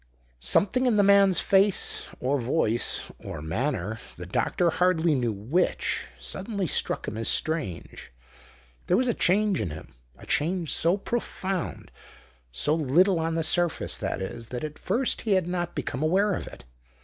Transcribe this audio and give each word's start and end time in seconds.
Something 0.39 0.87
in 0.87 0.95
the 0.95 1.03
man's 1.03 1.39
face, 1.41 2.07
or 2.19 2.41
voice, 2.41 3.11
or 3.19 3.39
manner 3.39 3.99
the 4.17 4.25
doctor 4.25 4.71
hardly 4.71 5.13
knew 5.13 5.31
which 5.31 6.07
suddenly 6.19 6.65
struck 6.65 7.07
him 7.07 7.17
as 7.19 7.27
strange. 7.27 8.11
There 8.87 8.97
was 8.97 9.07
a 9.07 9.13
change 9.13 9.61
in 9.61 9.69
him, 9.69 9.93
a 10.17 10.25
change 10.25 10.73
so 10.73 10.97
profound 10.97 11.91
so 12.51 12.73
little 12.73 13.19
on 13.19 13.35
the 13.35 13.43
surface, 13.43 13.95
that 13.99 14.23
is 14.23 14.47
that 14.47 14.63
at 14.63 14.79
first 14.79 15.21
he 15.21 15.33
had 15.33 15.45
not 15.45 15.75
become 15.75 16.01
aware 16.01 16.33
of 16.33 16.47
it. 16.47 16.65